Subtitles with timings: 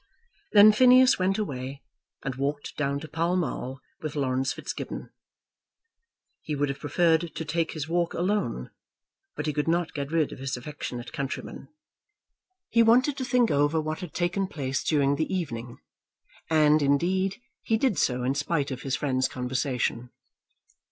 [0.53, 1.83] Then Phineas went away,
[2.23, 5.11] and walked down to Pall Mall with Laurence Fitzgibbon.
[6.41, 8.71] He would have preferred to take his walk alone,
[9.35, 11.67] but he could not get rid of his affectionate countryman.
[12.71, 15.77] He wanted to think over what had taken place during the evening;
[16.49, 20.09] and, indeed, he did so in spite of his friend's conversation.